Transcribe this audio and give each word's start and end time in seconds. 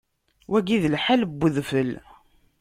Wagi 0.51 0.77
d 0.83 0.85
lḥal 0.93 1.21
n 1.29 1.39
udfel. 1.45 1.91